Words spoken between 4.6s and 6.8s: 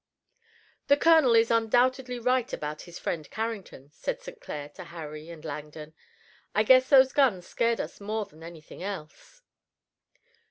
to Harry and Langdon. "I